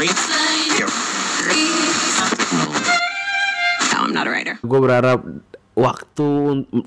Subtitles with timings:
[0.00, 0.06] No,
[4.00, 4.56] I'm not a writer.
[4.64, 5.20] gue berharap
[5.76, 6.26] waktu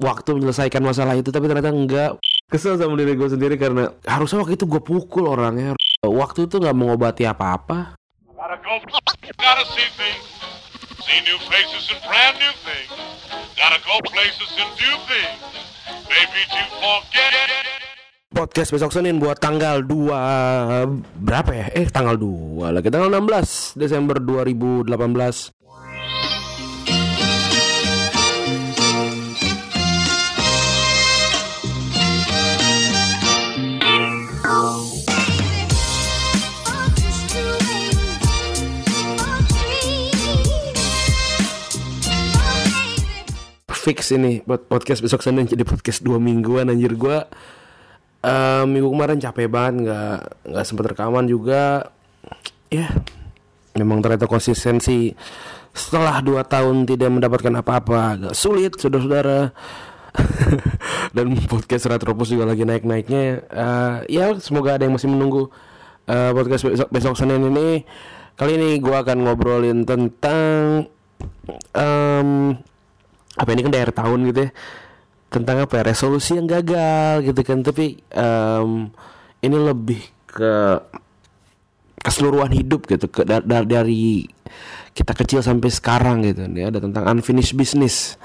[0.02, 2.18] waktu menyelesaikan masalah itu tapi ternyata enggak.
[2.50, 5.78] Kesel sama diri gue sendiri karena harusnya waktu itu gue pukul orangnya.
[6.02, 7.94] Waktu itu nggak mengobati apa-apa.
[8.34, 8.82] Gotta go,
[9.38, 10.26] gotta see things,
[11.06, 12.92] see new faces and brand new things.
[13.54, 15.38] Gotta go places and do things,
[16.10, 17.13] maybe to forget.
[18.44, 20.12] Podcast besok Senin buat tanggal 2
[21.16, 21.72] berapa ya?
[21.72, 22.92] Eh tanggal 2 lagi.
[22.92, 24.92] Tanggal 16 Desember 2018
[43.84, 45.44] Fix ini buat podcast besok Senin.
[45.44, 46.96] Jadi podcast dua mingguan anjir.
[46.96, 47.28] Gua
[48.24, 50.18] eh, minggu kemarin capek banget nggak
[50.50, 51.92] nggak sempat rekaman juga.
[52.72, 52.90] Ya
[53.78, 55.14] memang ternyata konsistensi
[55.74, 59.52] setelah dua tahun tidak mendapatkan apa-apa agak sulit saudara-saudara.
[61.18, 63.22] Dan podcast Retropus juga lagi naik-naiknya.
[63.50, 65.50] Eh, ya semoga ada yang masih menunggu
[66.06, 67.82] eh, podcast besok, besok Senin ini.
[68.34, 70.90] Kali ini gua akan ngobrolin tentang
[71.74, 72.30] em,
[73.34, 74.52] apa ini kan daerah tahun gitu ya
[75.34, 77.66] tentang apa ya resolusi yang gagal gitu kan.
[77.66, 78.94] Tapi em,
[79.42, 80.78] ini lebih ke
[82.04, 84.28] keseluruhan hidup gitu ke da- da- dari
[84.94, 86.46] kita kecil sampai sekarang gitu.
[86.54, 88.22] Ya ada tentang unfinished business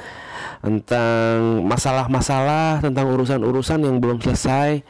[0.59, 4.83] tentang masalah-masalah tentang urusan-urusan yang belum selesai.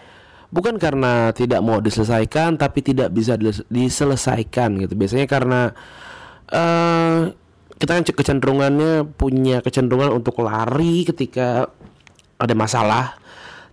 [0.49, 4.97] Bukan karena tidak mau diselesaikan tapi tidak bisa dis- diselesaikan gitu.
[4.97, 5.77] Biasanya karena
[6.49, 7.29] eh
[7.79, 11.71] kita kan kecenderungannya punya kecenderungan untuk lari ketika
[12.39, 13.19] ada masalah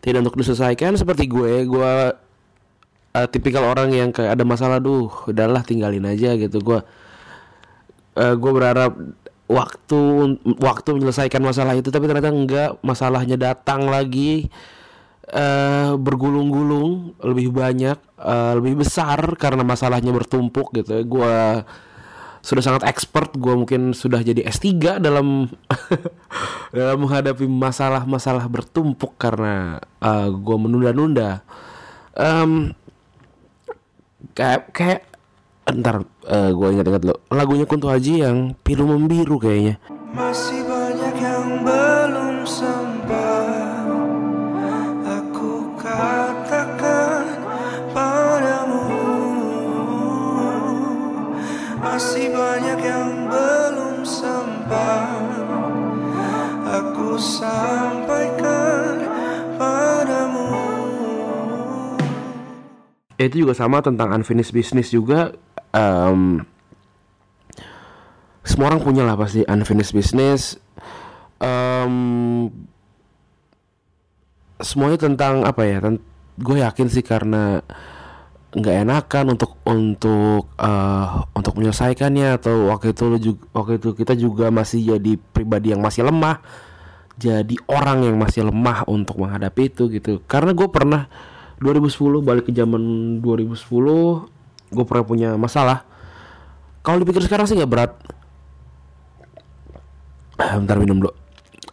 [0.02, 1.94] tidak untuk diselesaikan seperti gue gue
[3.16, 6.62] eh, tipikal orang yang kayak ada masalah duh udahlah tinggalin aja gitu.
[6.62, 6.80] Gue
[8.18, 8.94] eh, gue berharap
[9.46, 10.02] waktu
[10.58, 14.50] waktu menyelesaikan masalah itu tapi ternyata enggak masalahnya datang lagi
[15.26, 21.02] eh bergulung-gulung lebih banyak eh, lebih besar karena masalahnya bertumpuk gitu.
[21.06, 21.66] Gue
[22.46, 25.50] sudah sangat expert gue mungkin sudah jadi S3 dalam
[26.78, 31.42] dalam menghadapi masalah-masalah bertumpuk karena eh, gue menunda-nunda.
[32.14, 32.78] Em,
[34.38, 35.02] kayak kayak
[35.66, 39.82] ntar gue ingat-ingat lo lagunya Kunto Aji yang pilu membiru kayaknya.
[40.14, 42.95] Masih banyak yang belum sempat
[63.16, 65.32] itu juga sama tentang unfinished business juga.
[65.72, 66.44] Em,
[68.46, 70.60] semua orang punya lah pasti unfinished business.
[71.40, 71.96] Em,
[74.60, 75.80] semuanya tentang apa ya
[76.36, 77.60] gue yakin sih karena
[78.56, 84.14] nggak enakan untuk untuk eh, untuk menyelesaikannya atau waktu itu lu juga, waktu itu kita
[84.16, 86.40] juga masih jadi pribadi yang masih lemah
[87.16, 90.20] jadi orang yang masih lemah untuk menghadapi itu gitu.
[90.28, 91.08] Karena gue pernah
[91.60, 92.82] 2010 balik ke zaman
[93.24, 95.88] 2010 gue pernah punya masalah.
[96.84, 97.92] Kalau dipikir sekarang sih nggak berat.
[100.36, 101.12] Ah, bentar minum dulu.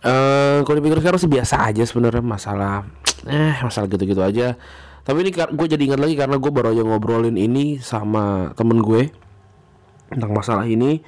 [0.03, 2.87] Eh, kalau dipikir sekarang sih biasa aja sebenarnya masalah
[3.27, 4.59] eh masalah gitu-gitu aja.
[5.03, 9.11] Tapi ini gue jadi ingat lagi karena gue baru aja ngobrolin ini sama temen gue
[10.11, 11.03] tentang masalah ini.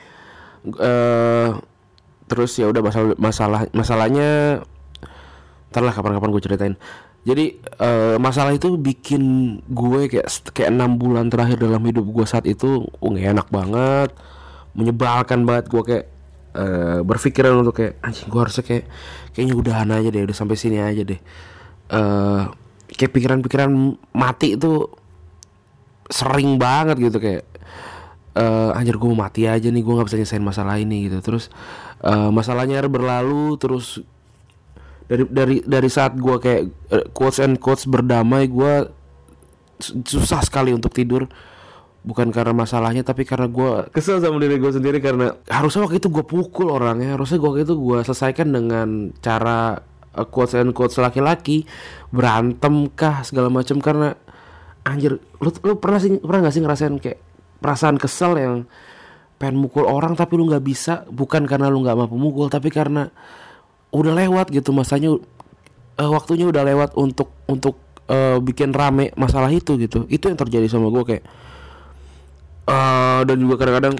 [0.79, 1.49] Eh
[2.25, 4.63] terus ya udah masalah masalah masalahnya
[5.69, 6.75] ntar lah kapan-kapan gue ceritain
[7.25, 12.45] jadi eh, masalah itu bikin gue kayak kayak enam bulan terakhir dalam hidup gue saat
[12.45, 14.13] itu nggak enak banget.
[14.77, 16.07] Menyebalkan banget gue kayak
[16.53, 18.85] eh, berpikiran untuk kayak anjing gue harusnya kayak
[19.33, 21.21] kayaknya udahan aja deh udah sampai sini aja deh.
[21.89, 22.43] Eh
[22.93, 23.73] kayak pikiran-pikiran
[24.13, 24.85] mati itu
[26.13, 27.49] sering banget gitu kayak
[28.37, 31.25] eh anjir gue mau mati aja nih gue nggak bisa nyelesain masalah ini gitu.
[31.25, 31.49] Terus
[32.05, 34.05] eh, masalahnya berlalu terus
[35.05, 36.63] dari dari dari saat gue kayak
[36.93, 38.89] eh, quotes and quotes berdamai gue
[39.81, 41.29] su- susah sekali untuk tidur.
[42.05, 46.09] Bukan karena masalahnya tapi karena gue kesel sama diri gue sendiri karena harusnya waktu itu
[46.13, 47.17] gue pukul orangnya.
[47.17, 48.89] Harusnya gue waktu itu gue selesaikan dengan
[49.25, 49.81] cara
[50.13, 51.65] eh, quotes and quotes laki-laki.
[52.13, 54.13] Berantem kah segala macam karena
[54.85, 57.19] anjir lu lu pernah sih pernah gak sih ngerasain kayak
[57.65, 58.69] perasaan kesel yang
[59.41, 61.09] pengen mukul orang tapi lu nggak bisa?
[61.09, 63.09] Bukan karena lu nggak mampu mukul tapi karena
[63.95, 65.15] udah lewat gitu masanya
[65.95, 67.79] eh, waktunya udah lewat untuk untuk
[68.11, 70.11] eh, bikin rame masalah itu gitu.
[70.11, 71.25] Itu yang terjadi sama gue kayak
[72.65, 73.95] eh dan juga kadang-kadang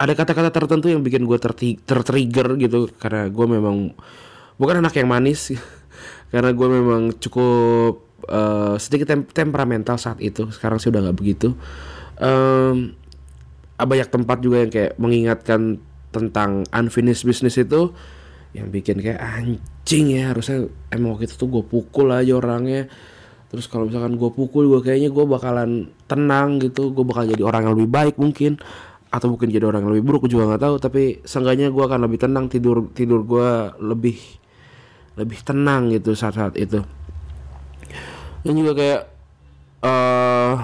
[0.00, 1.38] ada kata-kata tertentu yang bikin gue
[1.84, 2.88] tertrigger gitu.
[2.96, 3.92] Karena gue memang
[4.56, 5.52] bukan anak yang manis
[6.32, 8.00] karena gue memang cukup
[8.32, 10.48] uh, sedikit tem temperamental saat itu.
[10.48, 11.52] Sekarang sih udah nggak begitu.
[12.16, 12.96] Um,
[13.82, 15.82] banyak tempat juga yang kayak mengingatkan
[16.14, 17.90] tentang unfinished business itu
[18.52, 22.88] yang bikin kayak anjing ya harusnya emang waktu itu tuh gue pukul aja orangnya.
[23.48, 26.92] Terus kalau misalkan gue pukul gue kayaknya gue bakalan tenang gitu.
[26.92, 28.60] Gue bakal jadi orang yang lebih baik mungkin.
[29.12, 30.74] Atau mungkin jadi orang yang lebih buruk gue juga nggak tahu.
[30.80, 33.48] Tapi seenggaknya gue akan lebih tenang tidur tidur gue
[33.80, 34.16] lebih
[35.16, 36.80] lebih tenang gitu saat-saat itu.
[38.44, 39.00] Dan juga kayak
[39.84, 40.54] uh,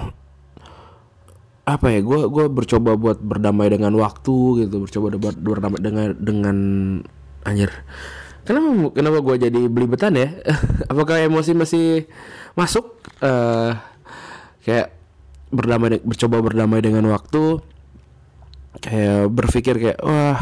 [1.69, 4.85] apa ya gue gue bercoba buat berdamai dengan waktu gitu.
[4.85, 6.57] Bercoba berdamai dengan dengan
[7.49, 7.71] anjir.
[8.49, 10.33] Kenapa kenapa gue jadi belibetan ya?
[10.91, 11.87] Apakah emosi masih
[12.57, 12.97] masuk?
[13.21, 13.77] Uh,
[14.65, 14.95] kayak
[15.53, 17.61] berdamai bercoba berdamai dengan waktu.
[18.81, 20.39] Kayak berpikir kayak wah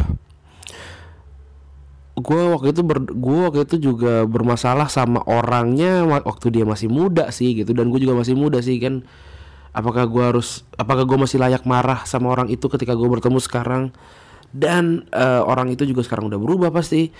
[2.18, 7.28] gue waktu itu ber, gue waktu itu juga bermasalah sama orangnya waktu dia masih muda
[7.36, 7.76] sih gitu.
[7.76, 9.04] Dan gue juga masih muda sih kan.
[9.76, 13.92] Apakah gue harus apakah gue masih layak marah sama orang itu ketika gue bertemu sekarang
[14.56, 17.12] dan uh, orang itu juga sekarang udah berubah pasti.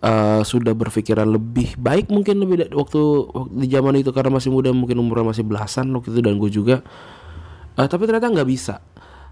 [0.00, 3.00] Uh, sudah berpikiran lebih baik mungkin lebih waktu,
[3.36, 6.48] waktu di zaman itu karena masih muda mungkin umurnya masih belasan waktu itu dan gue
[6.48, 6.80] juga.
[7.76, 8.80] Uh, tapi ternyata nggak bisa.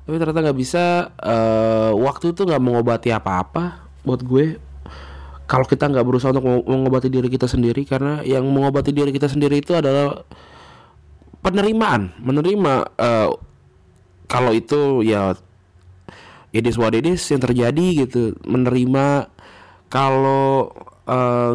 [0.04, 4.60] Tapi ternyata nggak bisa uh, waktu itu nggak mengobati apa-apa buat gue.
[5.48, 9.64] Kalau kita nggak berusaha untuk mengobati diri kita sendiri karena yang mengobati diri kita sendiri
[9.64, 10.20] itu adalah
[11.40, 12.12] penerimaan.
[12.20, 13.28] Menerima uh,
[14.28, 15.32] kalau itu ya
[16.52, 19.28] it is what it is yang terjadi gitu menerima
[19.88, 20.72] kalau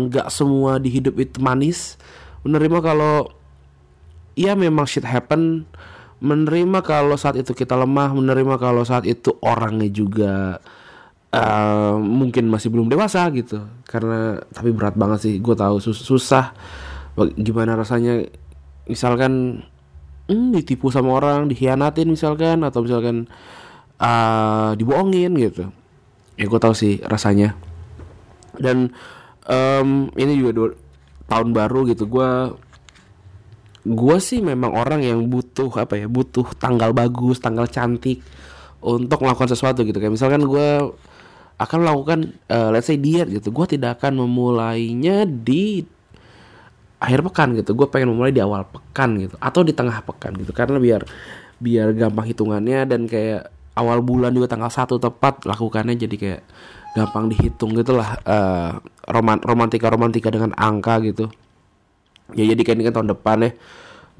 [0.09, 2.01] nggak uh, semua di hidup itu manis
[2.41, 3.29] menerima kalau
[4.33, 5.69] ya memang shit happen
[6.23, 10.63] menerima kalau saat itu kita lemah, menerima kalau saat itu orangnya juga
[11.35, 13.59] uh, mungkin masih belum dewasa gitu.
[13.83, 16.55] Karena tapi berat banget sih, gue tahu sus susah.
[17.35, 18.23] Gimana rasanya,
[18.87, 19.63] misalkan
[20.31, 23.27] hmm, ditipu sama orang, dikhianatin misalkan, atau misalkan
[24.03, 25.71] uh, dibohongin gitu.
[26.35, 27.55] Ya gue tahu sih rasanya.
[28.59, 28.91] Dan
[29.47, 30.69] um, ini juga dua,
[31.31, 32.29] tahun baru gitu, gue
[33.83, 38.23] gue sih memang orang yang butuh apa ya butuh tanggal bagus tanggal cantik
[38.79, 40.67] untuk melakukan sesuatu gitu kayak misalkan gue
[41.59, 45.83] akan melakukan uh, let's say diet gitu gue tidak akan memulainya di
[47.03, 50.55] akhir pekan gitu gue pengen memulai di awal pekan gitu atau di tengah pekan gitu
[50.55, 51.03] karena biar
[51.59, 56.41] biar gampang hitungannya dan kayak awal bulan juga tanggal satu tepat lakukannya jadi kayak
[56.93, 58.77] gampang dihitung gitulah uh,
[59.09, 61.25] roman romantika romantika dengan angka gitu.
[62.37, 63.51] Ya jadi kan ini kan tahun depan ya.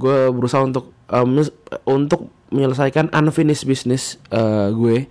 [0.01, 1.37] Gue berusaha untuk um,
[1.85, 5.09] untuk menyelesaikan unfinished business uh, gue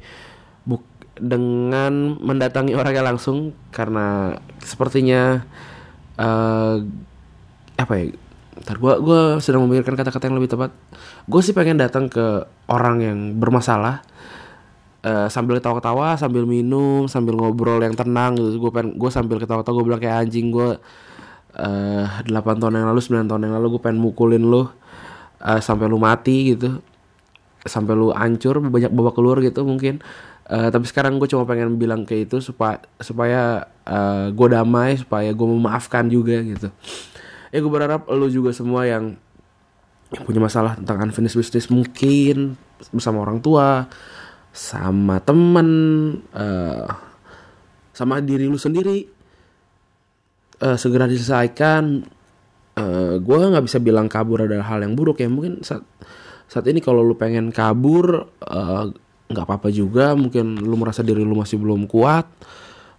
[0.66, 0.82] buk
[1.18, 5.42] dengan mendatangi orangnya langsung karena sepertinya
[6.18, 6.82] uh,
[7.78, 8.06] apa ya
[8.62, 10.70] Ntar gue gue sedang memikirkan kata-kata yang lebih tepat.
[11.26, 14.06] Gue sih pengen datang ke orang yang bermasalah
[15.02, 18.62] uh, sambil ketawa-ketawa, sambil minum, sambil ngobrol yang tenang gitu.
[18.62, 20.78] Gue pengen gue sambil ketawa-ketawa gue bilang kayak anjing gue
[21.58, 24.68] uh, 8 tahun yang lalu 9 tahun yang lalu gue pengen mukulin lu uh,
[25.60, 26.80] sampai lu mati gitu
[27.62, 30.02] sampai lu hancur banyak babak keluar gitu mungkin
[30.50, 35.30] uh, tapi sekarang gue cuma pengen bilang kayak itu supaya supaya uh, gue damai supaya
[35.30, 36.74] gue memaafkan juga gitu
[37.52, 39.14] ya gue berharap lu juga semua yang,
[40.24, 42.56] punya masalah tentang unfinished business mungkin
[42.92, 43.88] bersama orang tua
[44.52, 45.68] sama temen
[46.36, 46.84] uh,
[47.96, 49.08] sama diri lu sendiri
[50.60, 52.04] uh, segera diselesaikan.
[52.72, 55.28] Uh, gue nggak bisa bilang kabur adalah hal yang buruk ya.
[55.28, 55.84] Mungkin saat
[56.48, 58.28] saat ini kalau lu pengen kabur
[59.28, 60.12] nggak uh, apa-apa juga.
[60.12, 62.28] Mungkin lu merasa diri lu masih belum kuat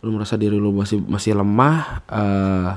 [0.03, 2.75] lu merasa diri lu masih masih lemah uh,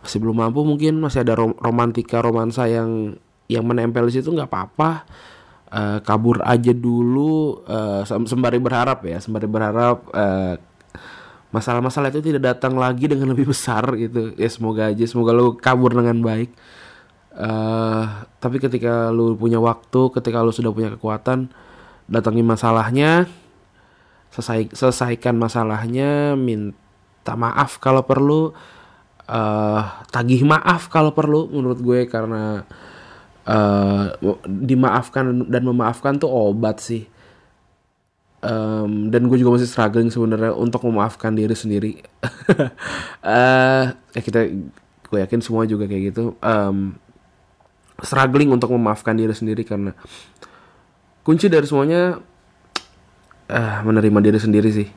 [0.00, 4.48] masih belum mampu mungkin masih ada rom romantika romansa yang yang menempel di situ nggak
[4.48, 4.90] apa-apa.
[5.70, 10.58] Uh, kabur aja dulu uh, sembari berharap ya sembari berharap uh,
[11.54, 14.34] masalah-masalah itu tidak datang lagi dengan lebih besar gitu.
[14.34, 16.50] Ya semoga aja semoga lu kabur dengan baik.
[17.30, 21.46] Uh, tapi ketika lu punya waktu ketika lu sudah punya kekuatan
[22.10, 23.30] datangi masalahnya
[24.34, 28.50] selesai selesaikan masalahnya minta maaf kalau perlu
[29.30, 32.66] uh, tagih maaf kalau perlu menurut gue karena
[33.46, 34.10] uh,
[34.44, 37.06] dimaafkan dan memaafkan tuh obat sih
[38.42, 42.02] um, dan gue juga masih struggling sebenarnya untuk memaafkan diri sendiri
[43.22, 44.50] uh, ya kita
[45.10, 46.98] gue yakin semua juga kayak gitu um,
[48.02, 49.94] struggling untuk memaafkan diri sendiri karena
[51.22, 52.18] kunci dari semuanya
[53.50, 54.88] ah, menerima diri sendiri sih.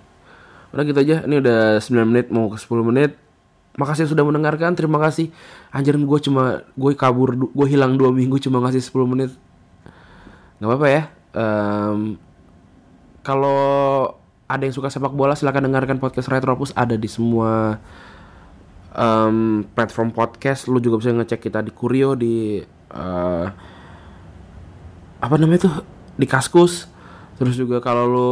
[0.74, 1.22] Udah gitu aja.
[1.28, 3.12] Ini udah 9 menit mau ke 10 menit.
[3.74, 4.78] Makasih sudah mendengarkan.
[4.78, 5.34] Terima kasih.
[5.74, 9.32] Anjir gue cuma gue kabur gue hilang dua minggu cuma ngasih 10 menit.
[10.62, 11.04] Gak apa-apa ya.
[11.34, 12.22] Em,
[13.26, 14.14] kalau
[14.46, 17.82] ada yang suka sepak bola silahkan dengarkan podcast Retropus ada di semua
[18.94, 20.70] em, platform podcast.
[20.70, 22.62] Lu juga bisa ngecek kita di Kurio di
[22.94, 23.48] eh,
[25.24, 25.76] apa namanya tuh
[26.14, 26.86] di Kaskus.
[27.42, 28.32] Terus juga kalau lu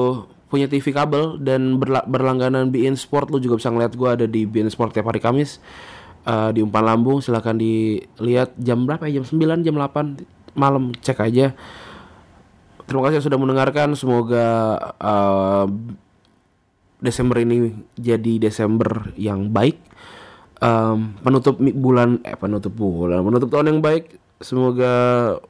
[0.52, 4.44] punya TV kabel dan berla- berlangganan BN Sport lu juga bisa ngeliat gua ada di
[4.44, 5.64] BN Sport tiap hari Kamis.
[6.22, 8.54] Eh, di umpan lambung silahkan dilihat.
[8.60, 9.24] Jam berapa ya?
[9.24, 10.22] Jam 9 jam 8
[10.54, 10.92] malam.
[11.00, 11.56] Cek aja.
[12.86, 13.96] Terima kasih sudah mendengarkan.
[13.96, 14.46] Semoga
[15.00, 15.66] eh,
[17.02, 19.82] Desember ini jadi Desember yang baik.
[20.62, 24.22] Em, penutup bulan eh penutup bulan penutup tahun yang baik.
[24.46, 24.94] Semoga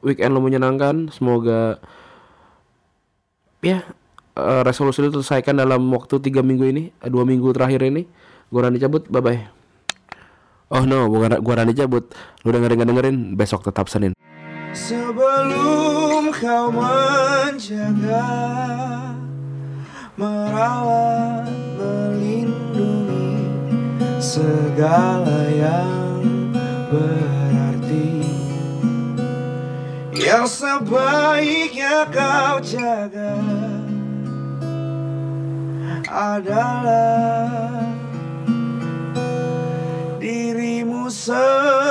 [0.00, 1.12] weekend lo menyenangkan.
[1.12, 1.76] Semoga
[3.60, 3.84] ya
[4.36, 8.04] eh, resolusi itu selesaikan dalam waktu tiga minggu ini eh, dua minggu terakhir ini.
[8.52, 9.40] Gua Rani cabut bye bye
[10.72, 12.12] oh no bukan gua Rani cabut.
[12.44, 14.12] Lu dengerin dengerin besok tetap Senin.
[14.72, 18.24] Sebelum kau menjaga
[20.16, 23.48] Merawat, melindungi
[24.20, 26.52] Segala yang
[26.92, 28.24] berarti.
[30.12, 33.36] Yang sebaiknya kau jaga
[36.12, 37.88] Adalah
[40.20, 41.81] Dirimu sendiri